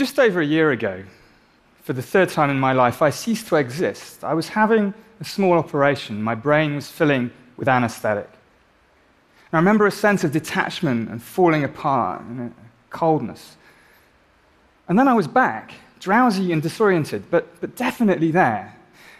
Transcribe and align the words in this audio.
Just 0.00 0.18
over 0.18 0.40
a 0.40 0.46
year 0.46 0.70
ago, 0.70 1.04
for 1.82 1.92
the 1.92 2.00
third 2.00 2.30
time 2.30 2.48
in 2.48 2.58
my 2.58 2.72
life, 2.72 3.02
I 3.02 3.10
ceased 3.10 3.48
to 3.48 3.56
exist. 3.56 4.24
I 4.24 4.32
was 4.32 4.48
having 4.48 4.94
a 5.20 5.24
small 5.26 5.58
operation. 5.58 6.22
My 6.22 6.34
brain 6.34 6.74
was 6.74 6.88
filling 6.88 7.30
with 7.58 7.68
anesthetic. 7.68 8.24
And 8.24 9.52
I 9.52 9.58
remember 9.58 9.86
a 9.86 9.90
sense 9.90 10.24
of 10.24 10.32
detachment 10.32 11.10
and 11.10 11.22
falling 11.22 11.64
apart 11.64 12.22
and 12.22 12.54
coldness. 12.88 13.58
And 14.88 14.98
then 14.98 15.06
I 15.06 15.12
was 15.12 15.28
back, 15.28 15.74
drowsy 15.98 16.50
and 16.50 16.62
disoriented, 16.62 17.30
but, 17.30 17.60
but 17.60 17.76
definitely 17.76 18.30
there. 18.30 18.74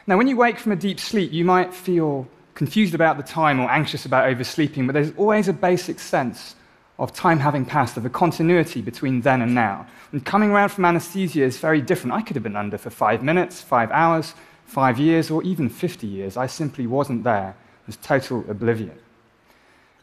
Now, 0.07 0.17
when 0.17 0.29
you 0.29 0.37
wake 0.39 0.59
from 0.59 0.73
a 0.73 0.77
deep 0.77 0.99
sleep, 0.99 1.31
you 1.31 1.45
might 1.45 1.75
feel 1.75 2.27
confused 2.55 2.95
about 2.95 3.19
the 3.19 3.23
time 3.23 3.61
or 3.61 3.71
anxious 3.71 4.07
about 4.07 4.31
oversleeping, 4.31 4.87
but 4.87 4.95
there's 4.95 5.13
always 5.19 5.47
a 5.47 5.53
basic 5.53 5.99
sense 5.99 6.55
of 7.01 7.15
time 7.15 7.41
having 7.41 7.65
passed, 7.65 7.97
of 7.97 8.05
a 8.05 8.11
continuity 8.11 8.83
between 8.83 9.23
then 9.23 9.41
and 9.41 9.55
now. 9.55 9.87
And 10.13 10.25
coming 10.25 10.51
around 10.51 10.69
from 10.69 10.85
anesthesia 10.85 11.43
is 11.43 11.57
very 11.57 11.81
different. 11.81 12.15
I 12.15 12.21
could 12.21 12.37
have 12.37 12.43
been 12.43 12.57
under 12.57 12.77
for 12.77 12.91
five 12.91 13.23
minutes, 13.23 13.63
five 13.63 13.91
hours, 13.91 14.35
five 14.67 14.99
years, 14.99 15.31
or 15.31 15.43
even 15.43 15.71
50 15.71 16.07
years. 16.07 16.37
I 16.37 16.47
simply 16.47 16.87
wasn't 16.87 17.25
there. 17.25 17.57
It 17.83 17.87
was 17.87 17.97
total 17.97 18.45
oblivion. 18.49 18.99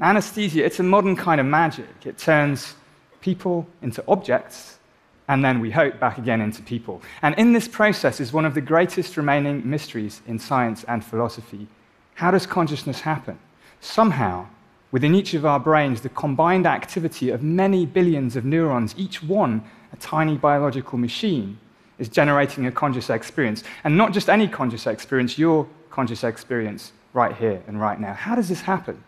Anesthesia, 0.02 0.66
it's 0.66 0.80
a 0.80 0.84
modern 0.84 1.16
kind 1.16 1.40
of 1.40 1.46
magic. 1.46 2.06
It 2.06 2.18
turns 2.18 2.74
people 3.22 3.68
into 3.84 4.04
objects, 4.08 4.80
and 5.28 5.46
then 5.46 5.60
we 5.60 5.70
hope 5.70 6.00
back 6.00 6.18
again 6.18 6.42
into 6.42 6.64
people. 6.64 7.04
And 7.22 7.36
in 7.36 7.54
this 7.54 7.68
process 7.68 8.20
is 8.20 8.34
one 8.34 8.46
of 8.46 8.56
the 8.56 8.62
greatest 8.62 9.18
remaining 9.18 9.70
mysteries 9.70 10.22
in 10.26 10.40
science 10.40 10.84
and 10.86 11.06
philosophy. 11.06 11.68
How 12.16 12.32
does 12.32 12.48
consciousness 12.48 13.02
happen? 13.02 13.38
Somehow, 13.82 14.48
within 14.98 15.14
each 15.14 15.36
of 15.36 15.46
our 15.46 15.60
brains, 15.60 16.02
the 16.02 16.10
combined 16.10 16.66
activity 16.66 17.30
of 17.30 17.44
many 17.44 17.86
billions 17.86 18.36
of 18.36 18.44
neurons, 18.44 18.96
each 18.98 19.22
one 19.22 19.64
a 19.94 19.96
tiny 19.98 20.36
biological 20.36 20.98
machine, 20.98 21.56
is 22.00 22.10
generating 22.10 22.66
a 22.66 22.72
conscious 22.72 23.12
experience. 23.12 23.64
And 23.84 23.96
not 23.96 24.12
just 24.12 24.28
any 24.28 24.48
conscious 24.48 24.88
experience, 24.88 25.38
your 25.38 25.68
conscious 25.92 26.24
experience 26.24 26.94
right 27.14 27.36
here 27.36 27.62
and 27.68 27.80
right 27.80 28.00
now. 28.00 28.14
How 28.16 28.34
does 28.34 28.50
this 28.50 28.62
happen? 28.62 29.04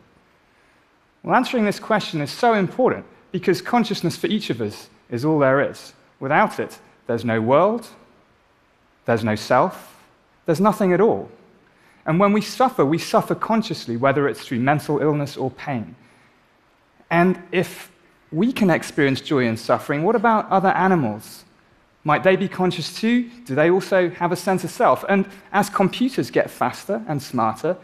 Well, 1.23 1.35
answering 1.35 1.65
this 1.65 1.79
question 1.79 2.21
is 2.21 2.29
so 2.29 2.53
important 2.53 3.03
because 3.31 3.59
consciousness 3.59 4.15
for 4.15 4.27
each 4.27 4.51
of 4.51 4.61
us 4.61 4.89
is 5.09 5.25
all 5.25 5.39
there 5.39 5.59
is. 5.71 5.93
Without 6.19 6.59
it, 6.59 6.77
there's 7.07 7.25
no 7.25 7.41
world, 7.41 7.87
there's 9.05 9.23
no 9.23 9.33
self, 9.33 9.97
there's 10.45 10.61
nothing 10.61 10.93
at 10.93 11.01
all. 11.01 11.31
And 12.09 12.19
when 12.19 12.33
we 12.33 12.41
suffer, 12.41 12.83
we 12.83 12.97
suffer 12.97 13.35
consciously, 13.35 13.95
whether 13.95 14.27
it's 14.27 14.41
through 14.41 14.61
mental 14.61 14.97
illness 14.97 15.38
or 15.38 15.52
pain. 15.52 15.95
And 17.11 17.39
if 17.52 17.91
we 18.31 18.52
can 18.52 18.71
experience 18.71 19.21
joy 19.21 19.45
and 19.45 19.59
suffering, 19.59 20.02
what 20.02 20.15
about 20.15 20.49
other 20.49 20.69
animals? 20.69 21.45
Might 22.03 22.23
they 22.23 22.35
be 22.35 22.47
conscious 22.47 22.95
too? 22.99 23.30
Do 23.45 23.53
they 23.53 23.69
also 23.69 24.09
have 24.09 24.31
a 24.31 24.35
sense 24.35 24.63
of 24.63 24.71
self? 24.71 25.05
And 25.07 25.27
as 25.52 25.69
computers 25.69 26.31
get 26.31 26.49
faster 26.49 27.03
and 27.07 27.21
smarter, 27.21 27.77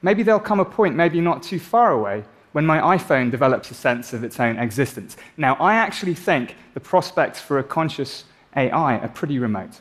maybe 0.00 0.22
there'll 0.22 0.38
come 0.38 0.60
a 0.60 0.64
point, 0.64 0.94
maybe 0.94 1.20
not 1.20 1.42
too 1.42 1.58
far 1.58 1.90
away, 1.90 2.22
when 2.52 2.64
my 2.64 2.96
iPhone 2.96 3.32
develops 3.32 3.72
a 3.72 3.74
sense 3.74 4.12
of 4.12 4.22
its 4.22 4.38
own 4.38 4.60
existence. 4.60 5.16
Now, 5.36 5.56
I 5.56 5.74
actually 5.74 6.14
think 6.14 6.54
the 6.74 6.80
prospects 6.80 7.40
for 7.40 7.58
a 7.58 7.64
conscious 7.64 8.26
AI 8.54 8.98
are 8.98 9.08
pretty 9.08 9.40
remote. 9.40 9.80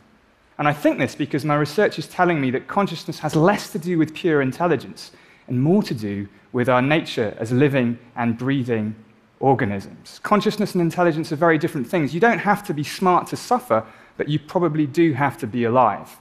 And 0.61 0.67
I 0.67 0.73
think 0.73 0.99
this 0.99 1.15
because 1.15 1.43
my 1.43 1.55
research 1.55 1.97
is 1.97 2.05
telling 2.05 2.39
me 2.39 2.51
that 2.51 2.67
consciousness 2.67 3.17
has 3.17 3.35
less 3.35 3.71
to 3.71 3.79
do 3.79 3.97
with 3.97 4.13
pure 4.13 4.43
intelligence 4.43 5.09
and 5.47 5.59
more 5.59 5.81
to 5.81 5.95
do 5.95 6.27
with 6.51 6.69
our 6.69 6.83
nature 6.83 7.35
as 7.39 7.51
living 7.51 7.97
and 8.15 8.37
breathing 8.37 8.93
organisms. 9.39 10.19
Consciousness 10.21 10.75
and 10.75 10.81
intelligence 10.83 11.31
are 11.31 11.35
very 11.35 11.57
different 11.57 11.87
things. 11.87 12.13
You 12.13 12.19
don't 12.19 12.37
have 12.37 12.63
to 12.65 12.75
be 12.75 12.83
smart 12.83 13.25
to 13.29 13.35
suffer, 13.35 13.83
but 14.17 14.29
you 14.29 14.37
probably 14.37 14.85
do 14.85 15.13
have 15.13 15.35
to 15.39 15.47
be 15.47 15.63
alive. 15.63 16.15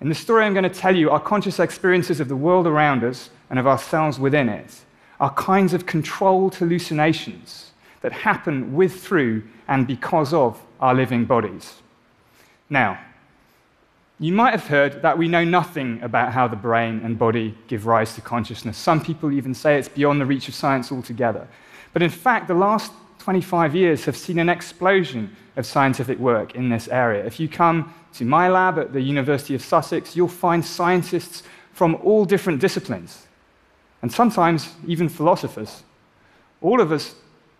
In 0.00 0.08
the 0.08 0.14
story 0.16 0.44
I'm 0.44 0.52
going 0.52 0.64
to 0.64 0.68
tell 0.68 0.96
you, 0.96 1.08
our 1.08 1.20
conscious 1.20 1.60
experiences 1.60 2.18
of 2.18 2.26
the 2.26 2.34
world 2.34 2.66
around 2.66 3.04
us 3.04 3.30
and 3.48 3.60
of 3.60 3.66
ourselves 3.68 4.18
within 4.18 4.48
it 4.48 4.80
are 5.20 5.32
kinds 5.34 5.72
of 5.72 5.86
controlled 5.86 6.56
hallucinations 6.56 7.70
that 8.00 8.10
happen 8.10 8.74
with, 8.74 9.00
through, 9.00 9.44
and 9.68 9.86
because 9.86 10.34
of 10.34 10.60
our 10.80 10.96
living 10.96 11.24
bodies. 11.24 11.81
Now, 12.72 12.98
you 14.18 14.32
might 14.32 14.52
have 14.52 14.66
heard 14.66 15.02
that 15.02 15.18
we 15.18 15.28
know 15.28 15.44
nothing 15.44 16.00
about 16.02 16.32
how 16.32 16.48
the 16.48 16.56
brain 16.56 17.02
and 17.04 17.18
body 17.18 17.54
give 17.68 17.84
rise 17.84 18.14
to 18.14 18.22
consciousness. 18.22 18.78
Some 18.78 19.04
people 19.04 19.30
even 19.30 19.52
say 19.52 19.78
it's 19.78 19.90
beyond 19.90 20.22
the 20.22 20.24
reach 20.24 20.48
of 20.48 20.54
science 20.54 20.90
altogether. 20.90 21.46
But 21.92 22.00
in 22.00 22.08
fact, 22.08 22.48
the 22.48 22.54
last 22.54 22.90
25 23.18 23.74
years 23.74 24.06
have 24.06 24.16
seen 24.16 24.38
an 24.38 24.48
explosion 24.48 25.36
of 25.56 25.66
scientific 25.66 26.18
work 26.18 26.54
in 26.54 26.70
this 26.70 26.88
area. 26.88 27.26
If 27.26 27.38
you 27.38 27.46
come 27.46 27.92
to 28.14 28.24
my 28.24 28.48
lab 28.48 28.78
at 28.78 28.94
the 28.94 29.02
University 29.02 29.54
of 29.54 29.60
Sussex, 29.60 30.16
you'll 30.16 30.26
find 30.26 30.64
scientists 30.64 31.42
from 31.74 31.96
all 31.96 32.24
different 32.24 32.58
disciplines, 32.58 33.26
and 34.00 34.10
sometimes 34.10 34.70
even 34.86 35.10
philosophers. 35.10 35.82
All 36.62 36.80
of 36.80 36.90
us 36.90 37.16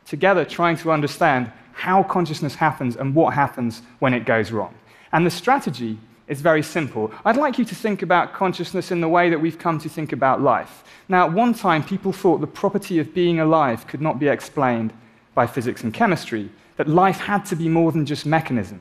together 0.06 0.46
trying 0.46 0.78
to 0.78 0.90
understand 0.90 1.52
how 1.74 2.02
consciousness 2.02 2.54
happens 2.54 2.96
and 2.96 3.14
what 3.14 3.34
happens 3.34 3.82
when 3.98 4.14
it 4.14 4.24
goes 4.24 4.52
wrong. 4.52 4.74
And 5.12 5.26
the 5.26 5.30
strategy 5.30 5.98
is 6.28 6.40
very 6.40 6.62
simple. 6.62 7.12
I'd 7.24 7.36
like 7.36 7.58
you 7.58 7.64
to 7.64 7.74
think 7.74 8.02
about 8.02 8.32
consciousness 8.32 8.90
in 8.90 9.00
the 9.00 9.08
way 9.08 9.28
that 9.28 9.40
we've 9.40 9.58
come 9.58 9.78
to 9.80 9.88
think 9.88 10.12
about 10.12 10.40
life. 10.40 10.84
Now, 11.08 11.26
at 11.26 11.32
one 11.32 11.52
time, 11.52 11.84
people 11.84 12.12
thought 12.12 12.40
the 12.40 12.46
property 12.46 12.98
of 12.98 13.12
being 13.12 13.38
alive 13.40 13.86
could 13.86 14.00
not 14.00 14.18
be 14.18 14.28
explained 14.28 14.92
by 15.34 15.46
physics 15.46 15.82
and 15.82 15.92
chemistry, 15.92 16.50
that 16.76 16.88
life 16.88 17.18
had 17.18 17.44
to 17.46 17.56
be 17.56 17.68
more 17.68 17.92
than 17.92 18.06
just 18.06 18.24
mechanism. 18.24 18.80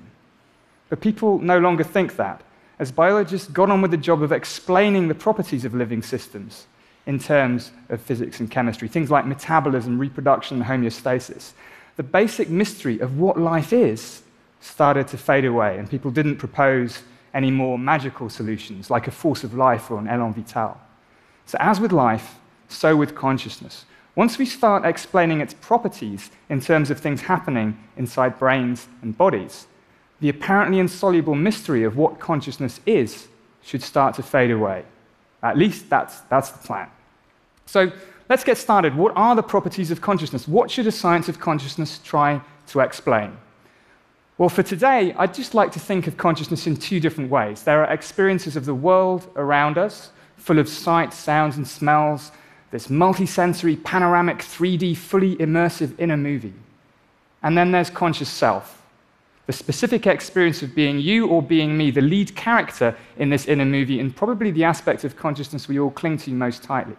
But 0.90 1.02
people 1.02 1.40
no 1.40 1.60
longer 1.60 1.84
think 1.84 2.16
that, 2.18 2.42
as 2.80 2.92
biologists 2.92 3.48
got 3.48 3.70
on 3.70 3.82
with 3.82 3.92
the 3.92 3.98
job 3.98 4.22
of 4.24 4.32
explaining 4.32 5.08
the 5.08 5.16
properties 5.16 5.66
of 5.66 5.74
living 5.74 6.02
systems 6.02 6.68
in 7.06 7.20
terms 7.20 7.72
of 7.90 8.02
physics 8.02 8.40
and 8.40 8.50
chemistry, 8.50 8.88
things 8.88 9.12
like 9.12 9.26
metabolism, 9.26 9.98
reproduction, 10.00 10.62
and 10.62 10.66
homeostasis. 10.66 11.52
The 11.98 12.04
basic 12.04 12.50
mystery 12.50 13.00
of 13.00 13.20
what 13.20 13.40
life 13.40 13.74
is 13.74 14.22
started 14.62 15.08
to 15.10 15.18
fade 15.18 15.46
away, 15.46 15.78
and 15.78 15.90
people 15.90 16.12
didn't 16.12 16.38
propose 16.38 17.04
any 17.34 17.52
more 17.52 17.78
magical 17.78 18.30
solutions 18.30 18.90
like 18.90 19.08
a 19.08 19.12
force 19.12 19.44
of 19.44 19.54
life 19.54 19.92
or 19.92 19.98
an 20.00 20.08
elan 20.08 20.34
vital. 20.34 20.80
So, 21.46 21.58
as 21.60 21.80
with 21.80 21.92
life, 21.92 22.40
so 22.70 22.96
with 22.96 23.16
consciousness. 23.16 23.86
Once 24.16 24.38
we 24.38 24.46
start 24.46 24.86
explaining 24.86 25.40
its 25.42 25.54
properties 25.54 26.32
in 26.50 26.60
terms 26.60 26.92
of 26.92 27.00
things 27.00 27.22
happening 27.22 27.78
inside 27.98 28.38
brains 28.38 28.88
and 29.02 29.18
bodies, 29.18 29.68
the 30.20 30.30
apparently 30.30 30.80
insoluble 30.80 31.36
mystery 31.36 31.84
of 31.84 31.98
what 31.98 32.20
consciousness 32.20 32.80
is 32.86 33.28
should 33.64 33.82
start 33.82 34.14
to 34.16 34.24
fade 34.24 34.52
away. 34.52 34.84
At 35.42 35.58
least 35.58 35.90
that's, 35.90 36.20
that's 36.22 36.50
the 36.52 36.66
plan. 36.68 36.90
So 37.66 37.92
let's 38.30 38.44
get 38.44 38.58
started. 38.58 38.96
What 38.96 39.14
are 39.16 39.36
the 39.36 39.44
properties 39.44 39.92
of 39.92 40.02
consciousness? 40.02 40.48
What 40.48 40.70
should 40.70 40.88
a 40.88 40.92
science 40.92 41.30
of 41.30 41.40
consciousness 41.40 42.00
try 42.04 42.42
to 42.68 42.82
explain? 42.82 43.38
Well, 44.42 44.50
for 44.50 44.64
today, 44.64 45.14
I'd 45.20 45.36
just 45.36 45.54
like 45.54 45.72
to 45.74 45.80
think 45.80 46.08
of 46.08 46.18
consciousness 46.18 46.66
in 46.66 46.76
two 46.76 47.00
different 47.00 47.30
ways. 47.30 47.62
There 47.62 47.86
are 47.86 47.94
experiences 47.94 48.56
of 48.56 48.66
the 48.66 48.74
world 48.74 49.30
around 49.36 49.78
us, 49.78 50.10
full 50.36 50.58
of 50.58 50.68
sights, 50.68 51.16
sounds, 51.16 51.58
and 51.58 51.68
smells, 51.68 52.32
this 52.72 52.88
multisensory, 52.88 53.84
panoramic, 53.84 54.40
3D, 54.40 54.98
fully 54.98 55.36
immersive 55.36 55.94
inner 56.00 56.18
movie. 56.18 56.56
And 57.44 57.56
then 57.56 57.72
there's 57.72 57.92
conscious 57.92 58.30
self, 58.30 58.82
the 59.46 59.54
specific 59.54 60.08
experience 60.08 60.64
of 60.64 60.74
being 60.74 60.98
you 60.98 61.28
or 61.28 61.44
being 61.44 61.78
me, 61.78 61.92
the 61.92 62.02
lead 62.02 62.36
character 62.36 62.98
in 63.18 63.30
this 63.30 63.46
inner 63.46 63.64
movie, 63.64 64.00
and 64.00 64.16
probably 64.16 64.50
the 64.50 64.64
aspect 64.64 65.04
of 65.04 65.16
consciousness 65.16 65.68
we 65.68 65.80
all 65.80 65.92
cling 65.92 66.18
to 66.18 66.32
most 66.32 66.64
tightly. 66.64 66.96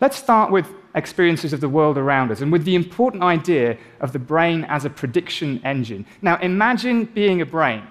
Let's 0.00 0.16
start 0.16 0.50
with 0.50 0.68
experiences 0.94 1.52
of 1.52 1.60
the 1.60 1.68
world 1.68 1.96
around 1.96 2.30
us 2.30 2.42
and 2.42 2.52
with 2.52 2.64
the 2.64 2.74
important 2.74 3.22
idea 3.22 3.78
of 4.00 4.12
the 4.12 4.18
brain 4.18 4.64
as 4.64 4.84
a 4.84 4.90
prediction 4.90 5.60
engine. 5.64 6.04
Now, 6.20 6.38
imagine 6.38 7.04
being 7.06 7.40
a 7.40 7.46
brain. 7.46 7.86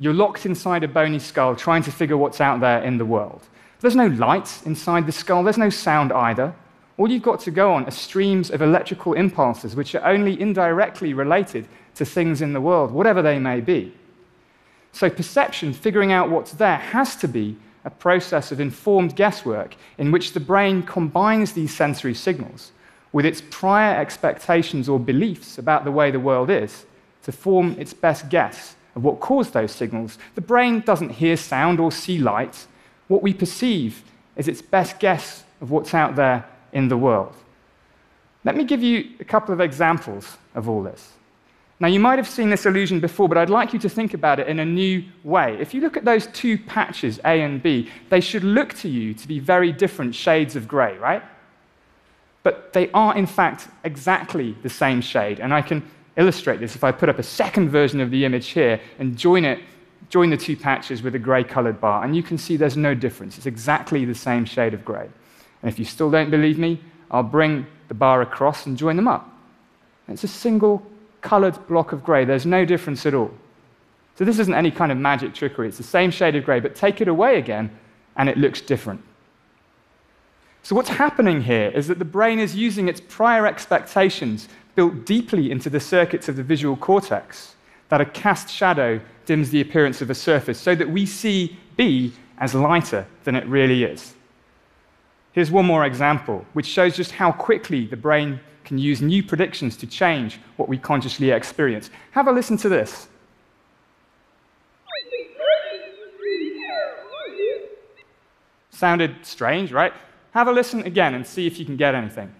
You're 0.00 0.14
locked 0.14 0.46
inside 0.46 0.82
a 0.82 0.88
bony 0.88 1.20
skull 1.20 1.54
trying 1.54 1.82
to 1.84 1.92
figure 1.92 2.16
what's 2.16 2.40
out 2.40 2.60
there 2.60 2.82
in 2.82 2.98
the 2.98 3.04
world. 3.04 3.42
There's 3.80 3.94
no 3.94 4.08
light 4.08 4.62
inside 4.64 5.06
the 5.06 5.12
skull, 5.12 5.44
there's 5.44 5.58
no 5.58 5.70
sound 5.70 6.12
either. 6.12 6.54
All 6.98 7.10
you've 7.10 7.22
got 7.22 7.40
to 7.40 7.50
go 7.52 7.72
on 7.72 7.84
are 7.86 7.92
streams 7.92 8.50
of 8.50 8.60
electrical 8.60 9.14
impulses, 9.14 9.76
which 9.76 9.94
are 9.94 10.04
only 10.04 10.40
indirectly 10.40 11.14
related 11.14 11.68
to 11.94 12.04
things 12.04 12.42
in 12.42 12.52
the 12.52 12.60
world, 12.60 12.90
whatever 12.90 13.22
they 13.22 13.38
may 13.38 13.60
be. 13.60 13.94
So, 14.92 15.08
perception, 15.08 15.72
figuring 15.72 16.12
out 16.12 16.30
what's 16.30 16.52
there, 16.52 16.76
has 16.76 17.16
to 17.16 17.28
be 17.28 17.56
a 17.84 17.90
process 17.90 18.52
of 18.52 18.60
informed 18.60 19.16
guesswork 19.16 19.74
in 19.98 20.12
which 20.12 20.32
the 20.32 20.40
brain 20.40 20.82
combines 20.82 21.52
these 21.52 21.74
sensory 21.74 22.14
signals 22.14 22.72
with 23.12 23.26
its 23.26 23.42
prior 23.50 24.00
expectations 24.00 24.88
or 24.88 24.98
beliefs 24.98 25.58
about 25.58 25.84
the 25.84 25.92
way 25.92 26.10
the 26.10 26.20
world 26.20 26.50
is 26.50 26.86
to 27.22 27.32
form 27.32 27.76
its 27.78 27.92
best 27.92 28.28
guess 28.28 28.74
of 28.96 29.04
what 29.04 29.20
caused 29.20 29.52
those 29.52 29.72
signals. 29.72 30.18
The 30.34 30.40
brain 30.40 30.80
doesn't 30.80 31.10
hear 31.10 31.36
sound 31.36 31.80
or 31.80 31.92
see 31.92 32.18
light. 32.18 32.66
What 33.08 33.22
we 33.22 33.34
perceive 33.34 34.02
is 34.36 34.48
its 34.48 34.62
best 34.62 34.98
guess 34.98 35.44
of 35.60 35.70
what's 35.70 35.94
out 35.94 36.16
there 36.16 36.44
in 36.72 36.88
the 36.88 36.96
world. 36.96 37.34
Let 38.44 38.56
me 38.56 38.64
give 38.64 38.82
you 38.82 39.10
a 39.20 39.24
couple 39.24 39.54
of 39.54 39.60
examples 39.60 40.36
of 40.54 40.68
all 40.68 40.82
this. 40.82 41.12
Now, 41.82 41.88
you 41.88 41.98
might 41.98 42.16
have 42.20 42.28
seen 42.28 42.48
this 42.48 42.64
illusion 42.64 43.00
before, 43.00 43.28
but 43.28 43.36
I'd 43.36 43.50
like 43.50 43.72
you 43.72 43.78
to 43.80 43.88
think 43.88 44.14
about 44.14 44.38
it 44.38 44.46
in 44.46 44.60
a 44.60 44.64
new 44.64 45.02
way. 45.24 45.56
If 45.58 45.74
you 45.74 45.80
look 45.80 45.96
at 45.96 46.04
those 46.04 46.28
two 46.28 46.56
patches, 46.56 47.18
A 47.24 47.42
and 47.42 47.60
B, 47.60 47.90
they 48.08 48.20
should 48.20 48.44
look 48.44 48.72
to 48.74 48.88
you 48.88 49.14
to 49.14 49.26
be 49.26 49.40
very 49.40 49.72
different 49.72 50.14
shades 50.14 50.54
of 50.54 50.68
grey, 50.68 50.96
right? 50.98 51.24
But 52.44 52.72
they 52.72 52.88
are, 52.92 53.16
in 53.16 53.26
fact, 53.26 53.66
exactly 53.82 54.56
the 54.62 54.68
same 54.68 55.00
shade. 55.00 55.40
And 55.40 55.52
I 55.52 55.60
can 55.60 55.82
illustrate 56.16 56.60
this 56.60 56.76
if 56.76 56.84
I 56.84 56.92
put 56.92 57.08
up 57.08 57.18
a 57.18 57.24
second 57.24 57.70
version 57.70 58.00
of 58.00 58.12
the 58.12 58.24
image 58.24 58.50
here 58.50 58.80
and 59.00 59.18
join 59.18 59.44
it, 59.44 59.58
join 60.08 60.30
the 60.30 60.36
two 60.36 60.56
patches 60.56 61.02
with 61.02 61.16
a 61.16 61.18
grey 61.18 61.42
coloured 61.42 61.80
bar, 61.80 62.04
and 62.04 62.14
you 62.14 62.22
can 62.22 62.38
see 62.38 62.56
there's 62.56 62.76
no 62.76 62.94
difference. 62.94 63.38
It's 63.38 63.46
exactly 63.46 64.04
the 64.04 64.14
same 64.14 64.44
shade 64.44 64.72
of 64.72 64.84
grey. 64.84 65.08
And 65.62 65.68
if 65.68 65.80
you 65.80 65.84
still 65.84 66.12
don't 66.12 66.30
believe 66.30 66.60
me, 66.60 66.80
I'll 67.10 67.24
bring 67.24 67.66
the 67.88 67.94
bar 67.94 68.22
across 68.22 68.66
and 68.66 68.78
join 68.78 68.94
them 68.94 69.08
up. 69.08 69.28
It's 70.06 70.22
a 70.22 70.28
single 70.28 70.86
colored 71.22 71.66
block 71.66 71.92
of 71.92 72.04
grey. 72.04 72.24
There's 72.24 72.46
no 72.46 72.64
difference 72.64 73.06
at 73.06 73.14
all. 73.14 73.30
So 74.16 74.24
this 74.24 74.38
isn't 74.38 74.54
any 74.54 74.70
kind 74.70 74.92
of 74.92 74.98
magic 74.98 75.34
trickery. 75.34 75.68
It's 75.68 75.78
the 75.78 75.82
same 75.82 76.10
shade 76.10 76.36
of 76.36 76.44
grey, 76.44 76.60
but 76.60 76.74
take 76.74 77.00
it 77.00 77.08
away 77.08 77.38
again, 77.38 77.70
and 78.16 78.28
it 78.28 78.36
looks 78.36 78.60
different. 78.60 79.02
So 80.62 80.76
what's 80.76 80.90
happening 80.90 81.42
here 81.42 81.70
is 81.70 81.88
that 81.88 81.98
the 81.98 82.04
brain 82.04 82.38
is 82.38 82.54
using 82.54 82.88
its 82.88 83.00
prior 83.00 83.46
expectations 83.46 84.48
built 84.74 85.04
deeply 85.04 85.50
into 85.50 85.70
the 85.70 85.80
circuits 85.80 86.28
of 86.28 86.36
the 86.36 86.42
visual 86.42 86.76
cortex 86.76 87.54
that 87.88 88.00
a 88.00 88.06
cast 88.06 88.48
shadow 88.48 89.00
dims 89.26 89.50
the 89.50 89.60
appearance 89.60 90.00
of 90.00 90.10
a 90.10 90.14
surface 90.14 90.58
so 90.58 90.74
that 90.74 90.88
we 90.88 91.04
see 91.04 91.58
B 91.76 92.12
as 92.38 92.54
lighter 92.54 93.06
than 93.24 93.36
it 93.36 93.46
really 93.46 93.84
is. 93.84 94.14
Here's 95.32 95.50
one 95.50 95.66
more 95.66 95.84
example, 95.84 96.44
which 96.52 96.66
shows 96.66 96.96
just 96.96 97.12
how 97.12 97.32
quickly 97.32 97.86
the 97.86 97.96
brain 97.96 98.40
can 98.72 98.78
use 98.78 99.02
new 99.02 99.22
predictions 99.22 99.76
to 99.76 99.86
change 99.86 100.40
what 100.56 100.66
we 100.66 100.78
consciously 100.78 101.30
experience. 101.30 101.90
Have 102.12 102.26
a 102.26 102.32
listen 102.32 102.56
to 102.56 102.70
this. 102.70 103.06
Sounded 108.70 109.14
strange, 109.20 109.72
right? 109.72 109.92
Have 110.30 110.48
a 110.48 110.52
listen 110.52 110.84
again 110.84 111.12
and 111.12 111.26
see 111.26 111.46
if 111.46 111.58
you 111.58 111.66
can 111.66 111.76
get 111.76 111.94
anything. 111.94 112.34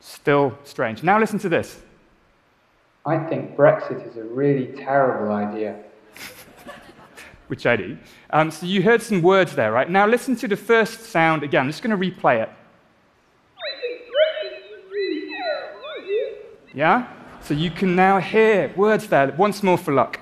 Still 0.00 0.56
strange. 0.64 1.02
Now 1.02 1.20
listen 1.20 1.38
to 1.40 1.50
this. 1.50 1.78
I 3.04 3.18
think 3.18 3.54
Brexit 3.54 4.08
is 4.08 4.16
a 4.16 4.24
really 4.24 4.68
terrible 4.82 5.30
idea 5.30 5.76
which 7.48 7.66
I 7.66 7.76
do. 7.76 7.98
Um, 8.30 8.50
so 8.50 8.66
you 8.66 8.82
heard 8.82 9.02
some 9.02 9.22
words 9.22 9.54
there, 9.54 9.72
right? 9.72 9.88
Now 9.88 10.06
listen 10.06 10.36
to 10.36 10.48
the 10.48 10.56
first 10.56 11.00
sound 11.02 11.42
again. 11.42 11.62
I'm 11.62 11.70
just 11.70 11.82
going 11.82 11.98
to 11.98 12.10
replay 12.10 12.42
it. 12.42 12.50
Yeah? 16.74 17.06
So 17.42 17.54
you 17.54 17.70
can 17.70 17.94
now 17.94 18.18
hear 18.18 18.72
words 18.76 19.06
there. 19.06 19.30
Once 19.32 19.62
more 19.62 19.78
for 19.78 19.92
luck. 19.92 20.20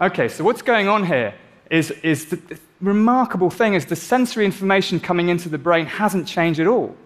Okay, 0.00 0.28
so 0.28 0.42
what's 0.44 0.62
going 0.62 0.88
on 0.88 1.04
here 1.04 1.34
is, 1.70 1.90
is 1.90 2.26
the, 2.26 2.36
the 2.36 2.58
remarkable 2.80 3.50
thing 3.50 3.74
is 3.74 3.84
the 3.84 3.96
sensory 3.96 4.46
information 4.46 4.98
coming 4.98 5.28
into 5.28 5.50
the 5.50 5.58
brain 5.58 5.84
hasn't 5.84 6.26
changed 6.26 6.58
at 6.58 6.66
all. 6.66 6.96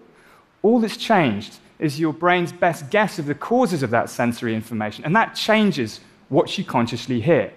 All 0.61 0.79
that's 0.79 0.95
changed 0.95 1.57
is 1.79 1.99
your 1.99 2.13
brain's 2.13 2.51
best 2.51 2.89
guess 2.89 3.19
of 3.19 3.25
the 3.25 3.35
causes 3.35 3.83
of 3.83 3.89
that 3.91 4.09
sensory 4.09 4.55
information, 4.55 5.03
and 5.05 5.15
that 5.15 5.35
changes 5.35 5.99
what 6.29 6.57
you 6.57 6.63
consciously 6.63 7.21
hear. 7.21 7.53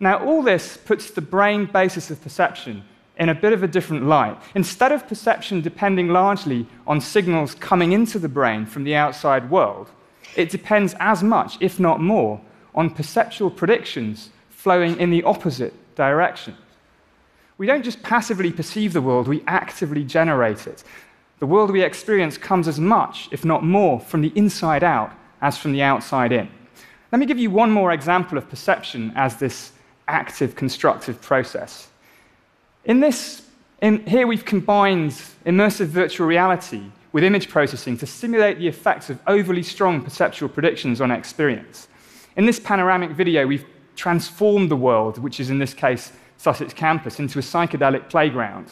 Now, 0.00 0.18
all 0.18 0.42
this 0.42 0.76
puts 0.76 1.10
the 1.10 1.20
brain 1.20 1.66
basis 1.66 2.10
of 2.10 2.20
perception 2.20 2.84
in 3.16 3.28
a 3.28 3.34
bit 3.34 3.52
of 3.52 3.62
a 3.62 3.68
different 3.68 4.06
light. 4.06 4.36
Instead 4.54 4.92
of 4.92 5.06
perception 5.06 5.60
depending 5.60 6.08
largely 6.08 6.66
on 6.86 7.00
signals 7.00 7.54
coming 7.54 7.92
into 7.92 8.18
the 8.18 8.28
brain 8.28 8.66
from 8.66 8.84
the 8.84 8.94
outside 8.94 9.50
world, 9.50 9.90
it 10.36 10.50
depends 10.50 10.94
as 10.98 11.22
much, 11.22 11.56
if 11.60 11.78
not 11.78 12.00
more, 12.00 12.40
on 12.74 12.90
perceptual 12.90 13.50
predictions 13.50 14.30
flowing 14.50 14.98
in 14.98 15.10
the 15.10 15.22
opposite 15.22 15.72
direction. 15.94 16.56
We 17.56 17.66
don't 17.66 17.84
just 17.84 18.02
passively 18.02 18.50
perceive 18.50 18.92
the 18.92 19.02
world, 19.02 19.28
we 19.28 19.44
actively 19.46 20.02
generate 20.02 20.66
it. 20.66 20.82
The 21.40 21.46
world 21.46 21.70
we 21.70 21.82
experience 21.82 22.38
comes 22.38 22.68
as 22.68 22.78
much, 22.78 23.28
if 23.32 23.44
not 23.44 23.64
more, 23.64 24.00
from 24.00 24.22
the 24.22 24.32
inside 24.34 24.84
out 24.84 25.12
as 25.42 25.58
from 25.58 25.72
the 25.72 25.82
outside 25.82 26.32
in. 26.32 26.48
Let 27.12 27.18
me 27.18 27.26
give 27.26 27.38
you 27.38 27.50
one 27.50 27.70
more 27.70 27.92
example 27.92 28.38
of 28.38 28.48
perception 28.48 29.12
as 29.14 29.36
this 29.36 29.72
active 30.08 30.54
constructive 30.54 31.20
process. 31.20 31.88
In 32.84 33.00
this, 33.00 33.42
in, 33.80 34.04
here 34.06 34.26
we've 34.26 34.44
combined 34.44 35.10
immersive 35.46 35.86
virtual 35.86 36.26
reality 36.26 36.82
with 37.12 37.24
image 37.24 37.48
processing 37.48 37.96
to 37.98 38.06
simulate 38.06 38.58
the 38.58 38.68
effects 38.68 39.10
of 39.10 39.20
overly 39.26 39.62
strong 39.62 40.02
perceptual 40.02 40.48
predictions 40.48 41.00
on 41.00 41.10
experience. 41.10 41.88
In 42.36 42.46
this 42.46 42.58
panoramic 42.58 43.10
video, 43.10 43.46
we've 43.46 43.66
transformed 43.96 44.70
the 44.70 44.76
world, 44.76 45.18
which 45.18 45.38
is 45.40 45.50
in 45.50 45.58
this 45.58 45.74
case 45.74 46.12
Sussex 46.36 46.72
campus, 46.74 47.20
into 47.20 47.38
a 47.38 47.42
psychedelic 47.42 48.08
playground 48.08 48.66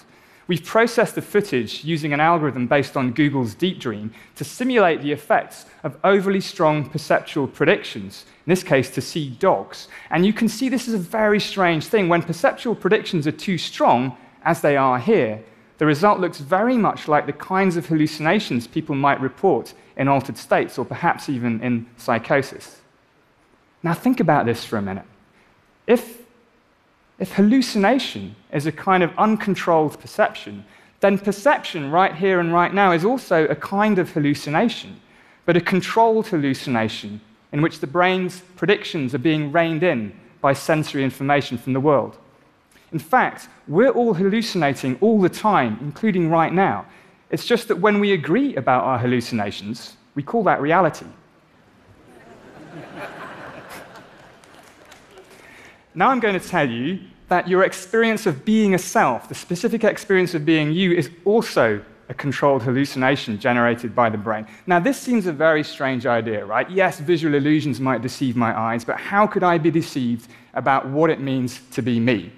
We've 0.49 0.65
processed 0.65 1.15
the 1.15 1.23
footage 1.23 1.85
using 1.85 2.13
an 2.13 2.21
algorithm 2.21 2.67
based 2.67 2.97
on 2.97 3.13
Google's 3.13 3.55
Deep 3.55 3.79
Dream 3.79 4.13
to 4.37 4.45
simulate 4.45 5.01
the 5.01 5.13
effects 5.13 5.67
of 5.85 5.97
overly 6.03 6.41
strong 6.41 6.89
perceptual 6.89 7.47
predictions, 7.47 8.27
in 8.47 8.51
this 8.51 8.65
case, 8.65 8.91
to 8.91 9.01
see 9.01 9.31
dogs. 9.31 9.89
And 10.11 10.27
you 10.27 10.33
can 10.33 10.49
see 10.49 10.69
this 10.69 10.89
is 10.89 10.95
a 10.95 10.99
very 10.99 11.39
strange 11.39 11.87
thing. 11.87 12.09
When 12.09 12.23
perceptual 12.23 12.75
predictions 12.75 13.27
are 13.27 13.33
too 13.33 13.57
strong, 13.57 14.17
as 14.45 14.61
they 14.61 14.77
are 14.77 14.99
here, 14.99 15.43
the 15.79 15.87
result 15.87 16.21
looks 16.21 16.39
very 16.39 16.77
much 16.77 17.09
like 17.09 17.27
the 17.27 17.33
kinds 17.33 17.77
of 17.77 17.87
hallucinations 17.87 18.67
people 18.67 18.95
might 18.95 19.21
report 19.21 19.75
in 19.97 20.09
altered 20.09 20.39
states 20.39 20.79
or 20.79 20.85
perhaps 20.85 21.29
even 21.29 21.61
in 21.61 21.87
psychosis. 21.97 22.81
Now, 23.83 23.95
think 23.95 24.21
about 24.21 24.47
this 24.47 24.65
for 24.65 24.77
a 24.77 24.83
minute. 24.83 25.07
If 25.87 26.22
if 27.23 27.33
hallucination 27.35 28.35
is 28.53 28.67
a 28.67 28.73
kind 28.73 29.05
of 29.05 29.17
uncontrolled 29.17 30.01
perception, 30.01 30.65
then 30.99 31.17
perception 31.17 31.89
right 31.89 32.17
here 32.17 32.41
and 32.41 32.53
right 32.53 32.75
now 32.75 32.91
is 32.91 33.05
also 33.05 33.47
a 33.47 33.55
kind 33.55 34.01
of 34.01 34.11
hallucination, 34.11 35.01
but 35.47 35.57
a 35.57 35.61
controlled 35.61 36.27
hallucination 36.27 37.21
in 37.53 37.63
which 37.63 37.79
the 37.79 37.87
brain's 37.87 38.41
predictions 38.57 39.15
are 39.15 39.19
being 39.19 39.53
reined 39.53 39.85
in 39.85 40.13
by 40.41 40.53
sensory 40.53 41.05
information 41.05 41.57
from 41.57 41.75
the 41.75 41.79
world. 41.79 42.19
In 42.91 42.99
fact, 42.99 43.49
we're 43.69 43.91
all 43.91 44.15
hallucinating 44.15 44.99
all 45.01 45.21
the 45.21 45.29
time, 45.29 45.79
including 45.81 46.29
right 46.29 46.53
now. 46.53 46.87
It's 47.31 47.47
just 47.47 47.69
that 47.69 47.79
when 47.79 48.01
we 48.01 48.15
agree 48.15 48.57
about 48.57 48.83
our 48.83 48.99
hallucinations, 48.99 49.97
we 50.17 50.25
call 50.25 50.43
that 50.43 50.61
reality. 50.61 51.07
now 55.95 56.09
I'm 56.09 56.19
going 56.19 56.39
to 56.39 56.49
tell 56.49 56.69
you 56.69 56.99
that 57.33 57.49
your 57.49 57.65
experience 57.65 58.27
of 58.27 58.45
being 58.45 58.75
a 58.75 58.79
self, 58.79 59.27
the 59.27 59.35
specific 59.35 59.85
experience 59.85 60.35
of 60.35 60.45
being 60.45 60.71
you, 60.71 60.93
is 60.93 61.09
also 61.25 61.83
a 62.11 62.13
controlled 62.13 62.63
hallucination 62.63 63.41
generated 63.41 63.95
by 63.95 64.11
the 64.11 64.19
brain. 64.19 64.47
Now, 64.67 64.79
this 64.79 64.99
seems 64.99 65.27
a 65.27 65.33
very 65.33 65.65
strange 65.65 66.05
idea, 66.05 66.45
right? 66.45 66.69
Yes, 66.71 67.01
visual 67.01 67.35
illusions 67.35 67.81
might 67.81 68.03
deceive 68.03 68.37
my 68.37 68.53
eyes, 68.55 68.85
but 68.85 68.99
how 68.99 69.27
could 69.27 69.43
I 69.43 69.57
be 69.57 69.71
deceived 69.71 70.29
about 70.53 70.87
what 70.91 71.09
it 71.09 71.21
means 71.21 71.63
to 71.71 71.81
be 71.81 71.99
me? 71.99 72.31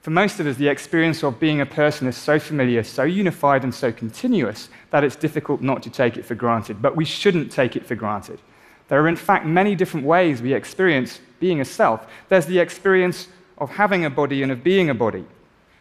For 0.00 0.10
most 0.10 0.40
of 0.40 0.48
us, 0.48 0.56
the 0.56 0.66
experience 0.66 1.22
of 1.22 1.38
being 1.38 1.60
a 1.60 1.66
person 1.66 2.08
is 2.08 2.16
so 2.16 2.40
familiar, 2.40 2.82
so 2.82 3.04
unified, 3.04 3.62
and 3.62 3.72
so 3.72 3.92
continuous 3.92 4.70
that 4.90 5.04
it's 5.04 5.14
difficult 5.14 5.60
not 5.60 5.84
to 5.84 5.90
take 5.90 6.16
it 6.16 6.24
for 6.24 6.34
granted. 6.34 6.82
But 6.82 6.96
we 6.96 7.04
shouldn't 7.04 7.52
take 7.52 7.76
it 7.76 7.86
for 7.86 7.94
granted. 7.94 8.40
There 8.88 9.00
are, 9.00 9.06
in 9.06 9.14
fact, 9.14 9.46
many 9.46 9.76
different 9.76 10.04
ways 10.04 10.42
we 10.42 10.52
experience 10.52 11.20
being 11.38 11.60
a 11.60 11.64
self. 11.64 12.08
There's 12.28 12.46
the 12.46 12.58
experience 12.58 13.28
of 13.62 13.70
having 13.70 14.04
a 14.04 14.10
body 14.10 14.42
and 14.42 14.50
of 14.50 14.64
being 14.64 14.90
a 14.90 14.94
body. 14.94 15.24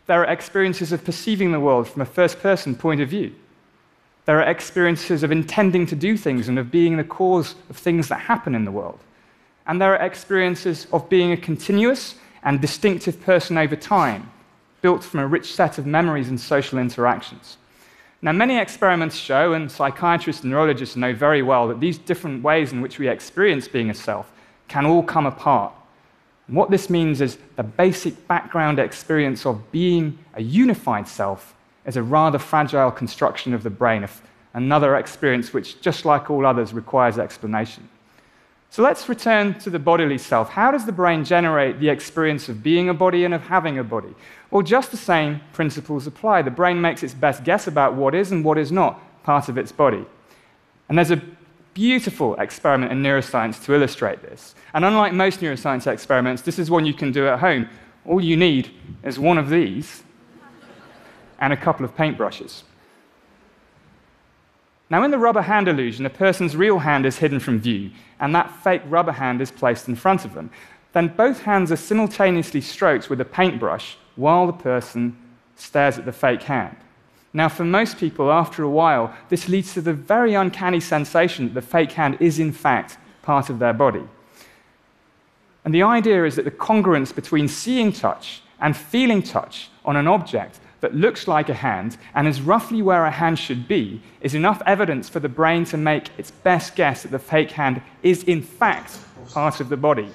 There 0.05 0.23
are 0.23 0.31
experiences 0.31 0.91
of 0.91 1.03
perceiving 1.03 1.51
the 1.51 1.59
world 1.59 1.87
from 1.87 2.03
a 2.03 2.05
first 2.05 2.39
person 2.39 2.75
point 2.75 3.01
of 3.01 3.09
view. 3.09 3.33
There 4.25 4.39
are 4.39 4.47
experiences 4.47 5.23
of 5.23 5.31
intending 5.31 5.87
to 5.87 5.95
do 5.95 6.15
things 6.15 6.47
and 6.47 6.59
of 6.59 6.69
being 6.69 6.97
the 6.97 7.03
cause 7.03 7.55
of 7.71 7.77
things 7.77 8.07
that 8.09 8.19
happen 8.19 8.53
in 8.53 8.65
the 8.65 8.71
world. 8.71 8.99
And 9.65 9.81
there 9.81 9.95
are 9.95 10.05
experiences 10.05 10.85
of 10.93 11.09
being 11.09 11.31
a 11.31 11.37
continuous 11.37 12.15
and 12.43 12.61
distinctive 12.61 13.19
person 13.19 13.57
over 13.57 13.75
time, 13.75 14.31
built 14.83 15.03
from 15.03 15.19
a 15.19 15.27
rich 15.27 15.55
set 15.55 15.79
of 15.79 15.87
memories 15.87 16.29
and 16.29 16.39
social 16.39 16.77
interactions. 16.77 17.57
Now, 18.21 18.31
many 18.31 18.59
experiments 18.59 19.15
show, 19.15 19.53
and 19.53 19.71
psychiatrists 19.71 20.43
and 20.43 20.51
neurologists 20.51 20.95
know 20.95 21.15
very 21.15 21.41
well, 21.41 21.67
that 21.69 21.79
these 21.79 21.97
different 21.97 22.43
ways 22.43 22.73
in 22.73 22.81
which 22.81 22.99
we 22.99 23.07
experience 23.07 23.67
being 23.67 23.89
a 23.89 23.95
self 23.95 24.31
can 24.67 24.85
all 24.85 25.01
come 25.01 25.25
apart 25.25 25.73
what 26.51 26.69
this 26.69 26.89
means 26.89 27.21
is 27.21 27.37
the 27.55 27.63
basic 27.63 28.27
background 28.27 28.77
experience 28.77 29.45
of 29.45 29.71
being 29.71 30.19
a 30.35 30.41
unified 30.41 31.07
self 31.07 31.55
is 31.85 31.97
a 31.97 32.03
rather 32.03 32.37
fragile 32.37 32.91
construction 32.91 33.53
of 33.53 33.63
the 33.63 33.69
brain, 33.69 34.07
another 34.53 34.97
experience 34.97 35.53
which, 35.53 35.81
just 35.81 36.05
like 36.05 36.29
all 36.29 36.45
others, 36.45 36.73
requires 36.73 37.17
explanation. 37.17 37.87
So 38.69 38.83
let's 38.83 39.09
return 39.09 39.59
to 39.59 39.69
the 39.69 39.79
bodily 39.79 40.17
self. 40.17 40.49
How 40.49 40.71
does 40.71 40.85
the 40.85 40.91
brain 40.91 41.25
generate 41.25 41.79
the 41.79 41.89
experience 41.89 42.47
of 42.47 42.63
being 42.63 42.87
a 42.87 42.93
body 42.93 43.25
and 43.25 43.33
of 43.33 43.43
having 43.43 43.77
a 43.77 43.83
body? 43.83 44.15
Well, 44.49 44.61
just 44.61 44.91
the 44.91 44.97
same 44.97 45.41
principles 45.51 46.07
apply. 46.07 46.43
The 46.43 46.51
brain 46.51 46.79
makes 46.79 47.03
its 47.03 47.13
best 47.13 47.43
guess 47.43 47.67
about 47.67 47.95
what 47.95 48.15
is 48.15 48.31
and 48.31 48.45
what 48.45 48.57
is 48.57 48.71
not 48.71 49.01
part 49.23 49.49
of 49.49 49.57
its 49.57 49.71
body. 49.71 50.05
And 50.87 50.97
there's 50.97 51.11
a 51.11 51.21
beautiful 51.73 52.35
experiment 52.35 52.91
in 52.91 53.01
neuroscience 53.01 53.63
to 53.65 53.73
illustrate 53.73 54.21
this. 54.21 54.55
And 54.73 54.83
unlike 54.85 55.13
most 55.13 55.39
neuroscience 55.39 55.87
experiments, 55.91 56.41
this 56.41 56.59
is 56.59 56.69
one 56.69 56.85
you 56.85 56.93
can 56.93 57.11
do 57.11 57.27
at 57.27 57.39
home. 57.39 57.69
All 58.05 58.21
you 58.21 58.35
need 58.35 58.71
is 59.03 59.19
one 59.19 59.37
of 59.37 59.49
these 59.49 60.03
and 61.39 61.53
a 61.53 61.57
couple 61.57 61.85
of 61.85 61.95
paintbrushes. 61.95 62.63
Now, 64.89 65.03
in 65.03 65.11
the 65.11 65.17
rubber 65.17 65.41
hand 65.41 65.69
illusion, 65.69 66.05
a 66.05 66.09
person's 66.09 66.55
real 66.55 66.79
hand 66.79 67.05
is 67.05 67.17
hidden 67.17 67.39
from 67.39 67.59
view, 67.59 67.91
and 68.19 68.35
that 68.35 68.51
fake 68.61 68.81
rubber 68.87 69.13
hand 69.13 69.41
is 69.41 69.49
placed 69.49 69.87
in 69.87 69.95
front 69.95 70.25
of 70.25 70.33
them. 70.33 70.51
Then 70.91 71.07
both 71.07 71.43
hands 71.43 71.71
are 71.71 71.77
simultaneously 71.77 72.59
stroked 72.59 73.09
with 73.09 73.21
a 73.21 73.25
paintbrush 73.25 73.97
while 74.17 74.47
the 74.47 74.53
person 74.53 75.17
stares 75.55 75.97
at 75.97 76.05
the 76.05 76.11
fake 76.11 76.43
hand. 76.43 76.75
Now, 77.33 77.47
for 77.47 77.63
most 77.63 77.97
people, 77.97 78.31
after 78.31 78.63
a 78.63 78.69
while, 78.69 79.13
this 79.29 79.47
leads 79.47 79.73
to 79.73 79.81
the 79.81 79.93
very 79.93 80.33
uncanny 80.33 80.81
sensation 80.81 81.45
that 81.45 81.53
the 81.53 81.61
fake 81.61 81.93
hand 81.93 82.17
is, 82.19 82.39
in 82.39 82.51
fact, 82.51 82.97
part 83.21 83.49
of 83.49 83.59
their 83.59 83.73
body. 83.73 84.03
And 85.63 85.73
the 85.73 85.83
idea 85.83 86.25
is 86.25 86.35
that 86.35 86.45
the 86.45 86.51
congruence 86.51 87.13
between 87.13 87.47
seeing 87.47 87.93
touch 87.93 88.41
and 88.59 88.75
feeling 88.75 89.23
touch 89.23 89.69
on 89.85 89.95
an 89.95 90.07
object 90.07 90.59
that 90.81 90.95
looks 90.95 91.27
like 91.27 91.47
a 91.47 91.53
hand 91.53 91.97
and 92.15 92.27
is 92.27 92.41
roughly 92.41 92.81
where 92.81 93.05
a 93.05 93.11
hand 93.11 93.39
should 93.39 93.67
be 93.67 94.01
is 94.19 94.35
enough 94.35 94.61
evidence 94.65 95.07
for 95.07 95.19
the 95.19 95.29
brain 95.29 95.63
to 95.65 95.77
make 95.77 96.09
its 96.17 96.31
best 96.31 96.75
guess 96.75 97.03
that 97.03 97.11
the 97.11 97.19
fake 97.19 97.51
hand 97.51 97.81
is, 98.03 98.23
in 98.23 98.41
fact, 98.41 98.99
part 99.29 99.59
of 99.59 99.69
the 99.69 99.77
body. 99.77 100.09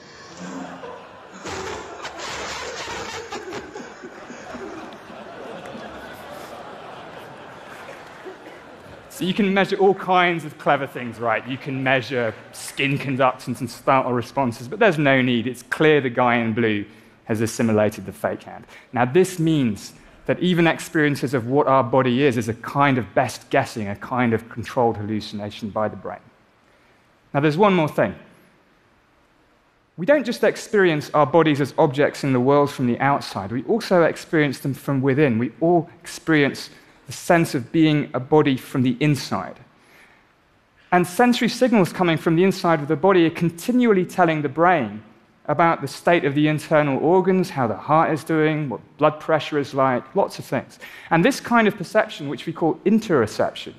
So 9.17 9.25
you 9.25 9.33
can 9.33 9.55
measure 9.55 9.77
all 9.77 9.95
kinds 9.95 10.45
of 10.45 10.59
clever 10.59 10.87
things, 10.87 11.19
right? 11.19 11.49
You 11.49 11.57
can 11.57 11.83
measure 11.83 12.35
skin 12.53 12.99
conductance 12.99 13.61
and 13.61 13.71
startle 13.71 14.13
responses, 14.13 14.69
but 14.69 14.79
there's 14.79 14.99
no 14.99 15.23
need. 15.23 15.47
It's 15.47 15.63
clear 15.63 16.03
the 16.03 16.11
guy 16.11 16.37
in 16.37 16.53
blue 16.53 16.85
has 17.25 17.41
assimilated 17.41 18.05
the 18.05 18.13
fake 18.13 18.43
hand. 18.43 18.67
Now, 18.93 19.07
this 19.07 19.39
means 19.39 19.95
that 20.27 20.39
even 20.41 20.67
experiences 20.67 21.33
of 21.33 21.47
what 21.47 21.67
our 21.67 21.83
body 21.83 22.25
is 22.25 22.37
is 22.37 22.51
a 22.51 22.55
kind 22.55 22.99
of 22.99 23.15
best 23.15 23.49
guessing, 23.49 23.89
a 23.89 23.97
kind 23.97 24.35
of 24.35 24.51
controlled 24.51 24.99
hallucination 24.99 25.71
by 25.71 25.89
the 25.89 25.97
brain. 25.97 26.21
Now, 27.33 27.41
there's 27.41 27.57
one 27.57 27.73
more 27.73 27.89
thing. 27.89 28.15
We 29.97 30.05
don't 30.05 30.27
just 30.27 30.45
experience 30.45 31.11
our 31.15 31.25
bodies 31.25 31.63
as 31.63 31.73
objects 31.79 32.23
in 32.23 32.35
the 32.35 32.41
world 32.41 32.71
from 32.71 32.87
the 32.87 33.01
outside, 33.01 33.51
we 33.51 33.63
also 33.63 34.03
experience 34.03 34.59
them 34.59 34.75
from 34.75 35.01
within. 35.01 35.39
We 35.39 35.53
all 35.63 35.89
experience 36.03 36.69
the 37.07 37.13
sense 37.13 37.55
of 37.55 37.73
being 37.73 38.11
a 38.13 38.21
body 38.21 38.57
from 38.57 38.83
the 38.83 38.97
inside. 39.01 39.59
And 40.93 41.07
sensory 41.07 41.49
signals 41.49 41.93
coming 41.93 42.17
from 42.17 42.37
the 42.37 42.45
inside 42.45 42.81
of 42.81 42.89
the 42.89 42.97
body 42.97 43.27
are 43.27 43.31
continually 43.31 44.05
telling 44.05 44.43
the 44.43 44.49
brain 44.49 45.03
about 45.49 45.81
the 45.81 45.89
state 45.89 46.25
of 46.25 46.35
the 46.35 46.49
internal 46.49 46.99
organs, 46.99 47.51
how 47.51 47.67
the 47.67 47.77
heart 47.77 48.13
is 48.13 48.25
doing, 48.25 48.69
what 48.69 48.81
blood 48.99 49.21
pressure 49.21 49.59
is 49.59 49.75
like, 49.75 50.15
lots 50.17 50.39
of 50.39 50.45
things. 50.45 50.79
And 51.11 51.25
this 51.25 51.39
kind 51.39 51.69
of 51.69 51.77
perception, 51.77 52.29
which 52.29 52.47
we 52.47 52.53
call 52.53 52.75
interoception, 52.85 53.75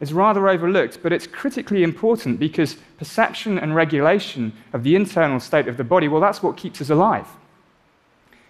is 0.00 0.12
rather 0.12 0.48
overlooked, 0.48 1.02
but 1.02 1.12
it's 1.12 1.26
critically 1.26 1.82
important 1.82 2.38
because 2.38 2.76
perception 2.98 3.58
and 3.58 3.74
regulation 3.74 4.52
of 4.72 4.84
the 4.84 4.94
internal 4.94 5.40
state 5.40 5.66
of 5.66 5.76
the 5.76 5.84
body, 5.84 6.06
well, 6.06 6.20
that's 6.20 6.42
what 6.42 6.56
keeps 6.56 6.80
us 6.80 6.90
alive. 6.90 7.26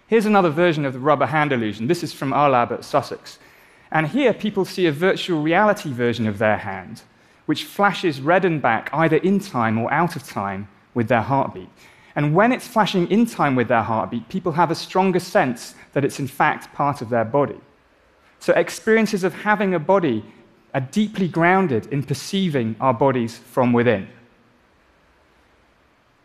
Here's 0.06 0.26
another 0.26 0.50
version 0.50 0.84
of 0.84 0.92
the 0.92 0.98
rubber 0.98 1.26
hand 1.26 1.52
illusion. 1.52 1.86
This 1.86 2.02
is 2.02 2.12
from 2.12 2.32
our 2.32 2.50
lab 2.50 2.72
at 2.72 2.84
Sussex. 2.84 3.38
And 3.90 4.08
here, 4.08 4.34
people 4.34 4.64
see 4.64 4.86
a 4.86 4.92
virtual 4.92 5.42
reality 5.42 5.92
version 5.92 6.26
of 6.26 6.38
their 6.38 6.58
hand, 6.58 7.02
which 7.46 7.64
flashes 7.64 8.20
red 8.20 8.44
and 8.44 8.60
back 8.60 8.90
either 8.92 9.16
in 9.16 9.40
time 9.40 9.78
or 9.78 9.92
out 9.92 10.16
of 10.16 10.24
time 10.24 10.68
with 10.94 11.08
their 11.08 11.22
heartbeat. 11.22 11.70
And 12.14 12.34
when 12.34 12.52
it's 12.52 12.66
flashing 12.66 13.10
in 13.10 13.26
time 13.26 13.54
with 13.54 13.68
their 13.68 13.82
heartbeat, 13.82 14.28
people 14.28 14.52
have 14.52 14.70
a 14.70 14.74
stronger 14.74 15.20
sense 15.20 15.74
that 15.92 16.04
it's 16.04 16.18
in 16.18 16.26
fact 16.26 16.74
part 16.74 17.00
of 17.00 17.08
their 17.08 17.24
body. 17.24 17.60
So 18.40 18.52
experiences 18.54 19.24
of 19.24 19.34
having 19.34 19.74
a 19.74 19.78
body 19.78 20.24
are 20.74 20.80
deeply 20.80 21.28
grounded 21.28 21.86
in 21.86 22.02
perceiving 22.02 22.76
our 22.80 22.92
bodies 22.92 23.38
from 23.38 23.72
within. 23.72 24.08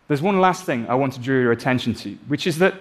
There's 0.08 0.22
one 0.22 0.42
last 0.42 0.66
thing 0.66 0.88
I 0.88 0.96
want 0.96 1.14
to 1.14 1.20
draw 1.20 1.36
your 1.36 1.52
attention 1.52 1.94
to, 1.96 2.16
which 2.28 2.46
is 2.46 2.58
that 2.60 2.76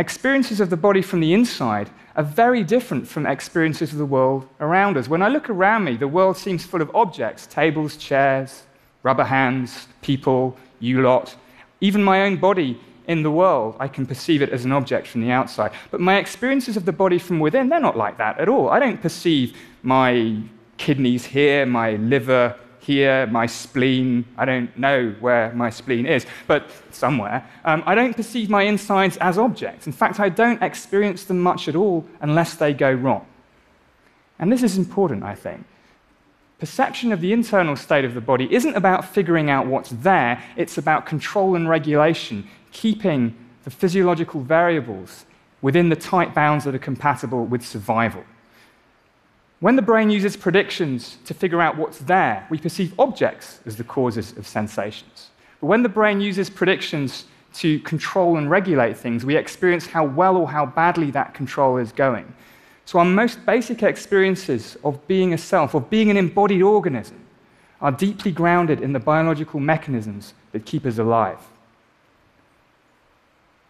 experiences 0.00 0.60
of 0.60 0.70
the 0.70 0.76
body 0.76 1.02
from 1.02 1.20
the 1.20 1.34
inside 1.34 1.90
are 2.16 2.24
very 2.24 2.64
different 2.64 3.06
from 3.06 3.26
experiences 3.26 3.92
of 3.92 3.98
the 3.98 4.06
world 4.06 4.48
around 4.58 4.96
us. 4.96 5.08
When 5.08 5.22
I 5.22 5.28
look 5.28 5.50
around 5.50 5.84
me, 5.84 5.96
the 5.96 6.08
world 6.08 6.36
seems 6.36 6.64
full 6.64 6.80
of 6.80 6.90
objects 6.94 7.46
tables, 7.46 7.96
chairs, 7.96 8.62
rubber 9.02 9.24
hands, 9.24 9.88
people, 10.00 10.56
you 10.80 11.02
lot. 11.02 11.36
Even 11.82 12.02
my 12.02 12.22
own 12.22 12.36
body 12.36 12.80
in 13.06 13.22
the 13.22 13.30
world, 13.30 13.76
I 13.78 13.88
can 13.88 14.06
perceive 14.06 14.40
it 14.40 14.50
as 14.50 14.64
an 14.64 14.72
object 14.72 15.06
from 15.06 15.20
the 15.20 15.30
outside. 15.30 15.72
But 15.90 16.00
my 16.00 16.16
experiences 16.16 16.76
of 16.76 16.86
the 16.86 16.92
body 16.92 17.18
from 17.18 17.38
within, 17.38 17.68
they're 17.68 17.80
not 17.80 17.96
like 17.96 18.16
that 18.18 18.38
at 18.38 18.48
all. 18.48 18.70
I 18.70 18.78
don't 18.78 19.00
perceive 19.02 19.56
my 19.82 20.42
kidneys 20.78 21.26
here, 21.26 21.66
my 21.66 21.92
liver 21.96 22.56
here, 22.80 23.26
my 23.26 23.46
spleen. 23.46 24.24
I 24.36 24.44
don't 24.44 24.76
know 24.76 25.14
where 25.20 25.52
my 25.54 25.70
spleen 25.70 26.06
is, 26.06 26.26
but 26.46 26.70
somewhere. 26.90 27.48
Um, 27.64 27.82
I 27.86 27.94
don't 27.94 28.16
perceive 28.16 28.50
my 28.50 28.62
insides 28.62 29.16
as 29.18 29.38
objects. 29.38 29.86
In 29.86 29.92
fact, 29.92 30.18
I 30.18 30.28
don't 30.28 30.62
experience 30.62 31.24
them 31.24 31.40
much 31.40 31.68
at 31.68 31.76
all 31.76 32.06
unless 32.20 32.54
they 32.54 32.72
go 32.72 32.90
wrong. 32.92 33.26
And 34.38 34.50
this 34.50 34.62
is 34.62 34.78
important, 34.78 35.22
I 35.22 35.34
think. 35.34 35.64
Perception 36.58 37.12
of 37.12 37.20
the 37.20 37.32
internal 37.32 37.76
state 37.76 38.04
of 38.04 38.14
the 38.14 38.20
body 38.20 38.52
isn't 38.52 38.74
about 38.74 39.04
figuring 39.04 39.50
out 39.50 39.66
what's 39.66 39.90
there, 39.90 40.42
it's 40.56 40.76
about 40.76 41.06
control 41.06 41.54
and 41.56 41.68
regulation, 41.68 42.48
keeping 42.72 43.34
the 43.64 43.70
physiological 43.70 44.40
variables 44.40 45.24
within 45.62 45.90
the 45.90 45.96
tight 45.96 46.34
bounds 46.34 46.64
that 46.64 46.74
are 46.74 46.78
compatible 46.78 47.44
with 47.44 47.64
survival. 47.64 48.24
When 49.60 49.76
the 49.76 49.82
brain 49.82 50.08
uses 50.08 50.38
predictions 50.38 51.18
to 51.26 51.34
figure 51.34 51.60
out 51.60 51.76
what's 51.76 51.98
there, 51.98 52.46
we 52.48 52.56
perceive 52.56 52.98
objects 52.98 53.60
as 53.66 53.76
the 53.76 53.84
causes 53.84 54.36
of 54.38 54.46
sensations. 54.46 55.30
But 55.60 55.66
when 55.66 55.82
the 55.82 55.88
brain 55.88 56.20
uses 56.20 56.48
predictions 56.48 57.26
to 57.54 57.78
control 57.80 58.38
and 58.38 58.50
regulate 58.50 58.96
things, 58.96 59.24
we 59.24 59.36
experience 59.36 59.86
how 59.86 60.06
well 60.06 60.38
or 60.38 60.48
how 60.48 60.64
badly 60.64 61.10
that 61.10 61.34
control 61.34 61.76
is 61.76 61.92
going. 61.92 62.32
So, 62.86 62.98
our 62.98 63.04
most 63.04 63.44
basic 63.44 63.82
experiences 63.82 64.78
of 64.82 65.06
being 65.06 65.34
a 65.34 65.38
self, 65.38 65.74
of 65.74 65.90
being 65.90 66.10
an 66.10 66.16
embodied 66.16 66.62
organism, 66.62 67.20
are 67.82 67.92
deeply 67.92 68.32
grounded 68.32 68.80
in 68.80 68.94
the 68.94 68.98
biological 68.98 69.60
mechanisms 69.60 70.32
that 70.52 70.64
keep 70.64 70.86
us 70.86 70.98
alive. 70.98 71.38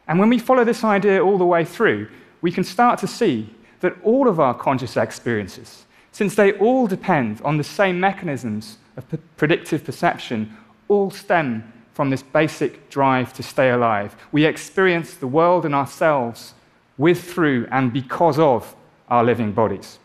And 0.07 0.19
when 0.19 0.29
we 0.29 0.39
follow 0.39 0.65
this 0.65 0.85
idea 0.85 1.25
all 1.25 1.37
the 1.37 1.45
way 1.45 1.65
through, 1.65 2.09
we 2.43 2.53
can 2.53 2.65
start 2.65 2.99
to 3.01 3.07
see 3.07 3.55
that 3.81 3.97
all 4.03 4.29
of 4.29 4.39
our 4.41 4.55
conscious 4.55 4.97
experiences, 4.97 5.85
since 6.13 6.35
they 6.35 6.53
all 6.53 6.87
depend 6.87 7.41
on 7.43 7.57
the 7.57 7.65
same 7.65 7.99
mechanisms 7.99 8.79
of 8.97 9.05
predictive 9.37 9.85
perception, 9.85 10.57
all 10.89 11.11
stem 11.11 11.73
from 11.95 12.11
this 12.11 12.23
basic 12.23 12.89
drive 12.89 13.33
to 13.35 13.43
stay 13.43 13.71
alive. 13.71 14.17
We 14.33 14.45
experience 14.45 15.15
the 15.15 15.27
world 15.27 15.65
and 15.65 15.75
ourselves 15.75 16.55
with, 16.99 17.23
through, 17.23 17.67
and 17.71 17.93
because 17.93 18.39
of 18.39 18.75
our 19.09 19.25
living 19.25 19.53
bodies. 19.53 19.99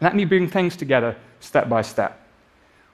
Let 0.00 0.14
me 0.14 0.24
bring 0.24 0.48
things 0.48 0.76
together 0.76 1.16
step 1.40 1.68
by 1.68 1.82
step. 1.82 2.20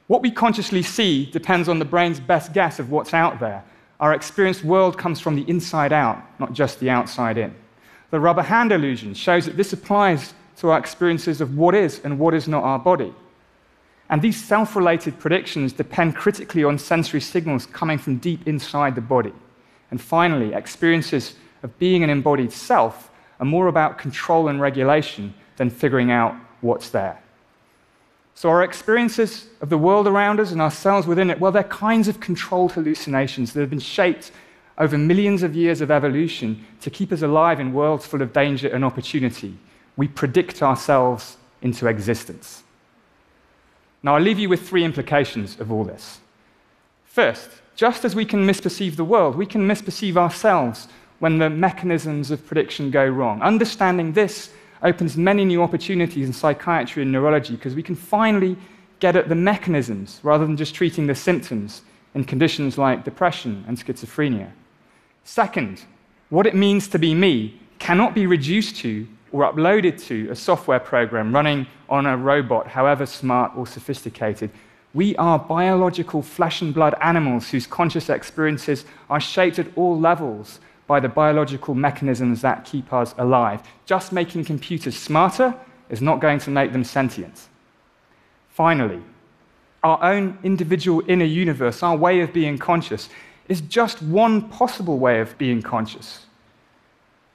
What 0.06 0.22
we 0.22 0.30
consciously 0.30 0.82
see 0.82 1.26
depends 1.26 1.68
on 1.68 1.78
the 1.78 1.84
brain's 1.84 2.20
best 2.20 2.52
guess 2.52 2.78
of 2.78 2.90
what's 2.90 3.14
out 3.14 3.40
there. 3.40 3.64
Our 4.00 4.12
experienced 4.12 4.64
world 4.64 4.98
comes 4.98 5.20
from 5.20 5.36
the 5.36 5.48
inside 5.48 5.92
out, 5.92 6.22
not 6.40 6.52
just 6.52 6.80
the 6.80 6.90
outside 6.90 7.38
in. 7.38 7.54
The 8.12 8.20
rubber 8.20 8.42
hand 8.42 8.72
illusion 8.72 9.14
shows 9.14 9.46
that 9.46 9.56
this 9.56 9.72
applies 9.72 10.34
to 10.58 10.68
our 10.68 10.78
experiences 10.78 11.40
of 11.40 11.56
what 11.56 11.74
is 11.74 11.98
and 12.04 12.18
what 12.18 12.34
is 12.34 12.46
not 12.46 12.62
our 12.62 12.78
body. 12.78 13.12
And 14.10 14.20
these 14.20 14.44
self 14.44 14.76
related 14.76 15.18
predictions 15.18 15.72
depend 15.72 16.14
critically 16.14 16.62
on 16.62 16.78
sensory 16.78 17.22
signals 17.22 17.64
coming 17.64 17.96
from 17.96 18.18
deep 18.18 18.46
inside 18.46 18.96
the 18.96 19.00
body. 19.00 19.32
And 19.90 19.98
finally, 19.98 20.52
experiences 20.52 21.36
of 21.62 21.78
being 21.78 22.02
an 22.04 22.10
embodied 22.10 22.52
self 22.52 23.10
are 23.40 23.46
more 23.46 23.68
about 23.68 23.96
control 23.96 24.48
and 24.48 24.60
regulation 24.60 25.32
than 25.56 25.70
figuring 25.70 26.10
out 26.10 26.36
what's 26.60 26.90
there. 26.90 27.18
So, 28.34 28.50
our 28.50 28.62
experiences 28.62 29.46
of 29.62 29.70
the 29.70 29.78
world 29.78 30.06
around 30.06 30.38
us 30.38 30.52
and 30.52 30.60
ourselves 30.60 31.06
within 31.06 31.30
it, 31.30 31.40
well, 31.40 31.50
they're 31.50 31.64
kinds 31.64 32.08
of 32.08 32.20
controlled 32.20 32.72
hallucinations 32.72 33.54
that 33.54 33.60
have 33.60 33.70
been 33.70 33.78
shaped 33.78 34.32
over 34.82 34.98
millions 34.98 35.44
of 35.44 35.54
years 35.54 35.80
of 35.80 35.92
evolution 35.92 36.66
to 36.80 36.90
keep 36.90 37.12
us 37.12 37.22
alive 37.22 37.60
in 37.60 37.72
worlds 37.72 38.04
full 38.04 38.20
of 38.20 38.32
danger 38.32 38.66
and 38.66 38.84
opportunity. 38.84 39.56
We 39.96 40.08
predict 40.08 40.60
ourselves 40.60 41.36
into 41.62 41.86
existence. 41.86 42.64
Now, 44.02 44.16
I'll 44.16 44.20
leave 44.20 44.40
you 44.40 44.48
with 44.48 44.68
three 44.68 44.84
implications 44.84 45.60
of 45.60 45.70
all 45.70 45.84
this. 45.84 46.18
First, 47.04 47.48
just 47.76 48.04
as 48.04 48.16
we 48.16 48.24
can 48.24 48.44
misperceive 48.44 48.96
the 48.96 49.04
world, 49.04 49.36
we 49.36 49.46
can 49.46 49.68
misperceive 49.68 50.16
ourselves 50.16 50.88
when 51.20 51.38
the 51.38 51.48
mechanisms 51.48 52.32
of 52.32 52.44
prediction 52.44 52.90
go 52.90 53.06
wrong. 53.06 53.40
Understanding 53.40 54.12
this 54.12 54.50
opens 54.82 55.16
many 55.16 55.44
new 55.44 55.62
opportunities 55.62 56.26
in 56.26 56.32
psychiatry 56.32 57.04
and 57.04 57.12
neurology 57.12 57.54
because 57.54 57.76
we 57.76 57.84
can 57.84 57.94
finally 57.94 58.56
get 58.98 59.14
at 59.14 59.28
the 59.28 59.36
mechanisms 59.36 60.18
rather 60.24 60.44
than 60.44 60.56
just 60.56 60.74
treating 60.74 61.06
the 61.06 61.14
symptoms 61.14 61.82
in 62.16 62.24
conditions 62.24 62.78
like 62.78 63.04
depression 63.04 63.64
and 63.68 63.78
schizophrenia. 63.78 64.50
Second, 65.24 65.84
what 66.30 66.46
it 66.46 66.54
means 66.54 66.88
to 66.88 66.98
be 66.98 67.14
me 67.14 67.60
cannot 67.78 68.14
be 68.14 68.26
reduced 68.26 68.76
to 68.76 69.06
or 69.32 69.50
uploaded 69.50 70.02
to 70.06 70.30
a 70.30 70.36
software 70.36 70.80
program 70.80 71.34
running 71.34 71.66
on 71.88 72.06
a 72.06 72.16
robot, 72.16 72.66
however 72.66 73.06
smart 73.06 73.52
or 73.56 73.66
sophisticated. 73.66 74.50
We 74.94 75.16
are 75.16 75.38
biological 75.38 76.22
flesh 76.22 76.60
and 76.60 76.74
blood 76.74 76.94
animals 77.00 77.48
whose 77.48 77.66
conscious 77.66 78.10
experiences 78.10 78.84
are 79.08 79.20
shaped 79.20 79.58
at 79.58 79.66
all 79.74 79.98
levels 79.98 80.60
by 80.86 81.00
the 81.00 81.08
biological 81.08 81.74
mechanisms 81.74 82.42
that 82.42 82.66
keep 82.66 82.92
us 82.92 83.14
alive. 83.16 83.62
Just 83.86 84.12
making 84.12 84.44
computers 84.44 84.96
smarter 84.96 85.54
is 85.88 86.02
not 86.02 86.20
going 86.20 86.38
to 86.40 86.50
make 86.50 86.72
them 86.72 86.84
sentient. 86.84 87.48
Finally, 88.50 89.02
our 89.82 90.02
own 90.04 90.38
individual 90.42 91.02
inner 91.08 91.24
universe, 91.24 91.82
our 91.82 91.96
way 91.96 92.20
of 92.20 92.32
being 92.32 92.58
conscious, 92.58 93.08
is 93.48 93.60
just 93.60 94.02
one 94.02 94.48
possible 94.48 94.98
way 94.98 95.20
of 95.20 95.36
being 95.38 95.62
conscious. 95.62 96.26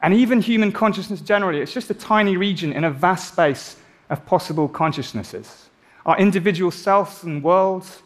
And 0.01 0.13
even 0.13 0.41
human 0.41 0.71
consciousness 0.71 1.21
generally, 1.21 1.59
it's 1.59 1.73
just 1.73 1.89
a 1.89 1.93
tiny 1.93 2.37
region 2.37 2.71
in 2.71 2.83
a 2.83 2.91
vast 2.91 3.33
space 3.33 3.77
of 4.09 4.25
possible 4.25 4.67
consciousnesses. 4.67 5.69
Our 6.05 6.17
individual 6.17 6.71
selves 6.71 7.23
and 7.23 7.43
worlds 7.43 8.01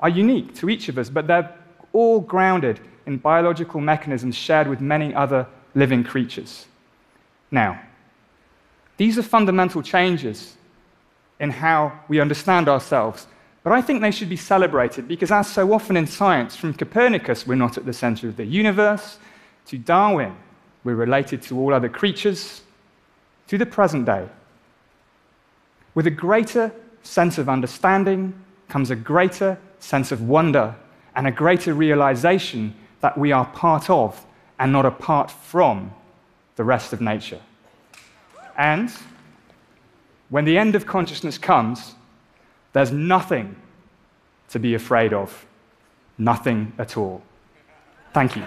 are 0.00 0.08
unique 0.08 0.54
to 0.56 0.70
each 0.70 0.88
of 0.88 0.98
us, 0.98 1.10
but 1.10 1.26
they're 1.26 1.54
all 1.92 2.20
grounded 2.20 2.80
in 3.06 3.18
biological 3.18 3.80
mechanisms 3.80 4.34
shared 4.34 4.68
with 4.68 4.80
many 4.80 5.14
other 5.14 5.46
living 5.74 6.04
creatures. 6.04 6.66
Now, 7.50 7.80
these 8.96 9.18
are 9.18 9.22
fundamental 9.22 9.82
changes 9.82 10.56
in 11.40 11.50
how 11.50 11.92
we 12.08 12.20
understand 12.20 12.68
ourselves, 12.68 13.26
but 13.62 13.72
I 13.72 13.80
think 13.80 14.00
they 14.00 14.10
should 14.10 14.28
be 14.28 14.36
celebrated 14.36 15.06
because, 15.06 15.30
as 15.30 15.48
so 15.48 15.72
often 15.72 15.96
in 15.96 16.06
science, 16.06 16.56
from 16.56 16.74
Copernicus, 16.74 17.46
we're 17.46 17.54
not 17.54 17.78
at 17.78 17.86
the 17.86 17.92
center 17.92 18.28
of 18.28 18.36
the 18.36 18.44
universe, 18.44 19.18
to 19.66 19.78
Darwin, 19.78 20.34
we're 20.82 20.96
related 20.96 21.42
to 21.42 21.58
all 21.58 21.72
other 21.72 21.88
creatures, 21.88 22.62
to 23.46 23.56
the 23.56 23.66
present 23.66 24.06
day. 24.06 24.28
With 25.94 26.06
a 26.06 26.10
greater 26.10 26.72
sense 27.02 27.38
of 27.38 27.48
understanding 27.48 28.34
comes 28.68 28.90
a 28.90 28.96
greater 28.96 29.58
sense 29.78 30.10
of 30.10 30.22
wonder 30.22 30.74
and 31.14 31.26
a 31.26 31.30
greater 31.30 31.74
realization 31.74 32.74
that 33.00 33.18
we 33.18 33.32
are 33.32 33.44
part 33.46 33.90
of 33.90 34.24
and 34.58 34.72
not 34.72 34.86
apart 34.86 35.30
from 35.30 35.92
the 36.56 36.64
rest 36.64 36.92
of 36.92 37.00
nature. 37.00 37.40
And 38.56 38.92
when 40.30 40.44
the 40.44 40.56
end 40.56 40.74
of 40.74 40.86
consciousness 40.86 41.36
comes, 41.36 41.94
there's 42.72 42.92
nothing 42.92 43.56
to 44.50 44.58
be 44.58 44.74
afraid 44.74 45.12
of. 45.12 45.46
Nothing 46.18 46.72
at 46.78 46.96
all. 46.96 47.22
Thank 48.12 48.36
you. 48.36 48.42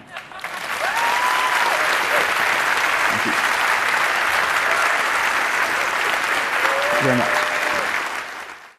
Thank 3.10 3.26
you 3.26 3.32
very 7.04 7.18
much. 7.18 7.45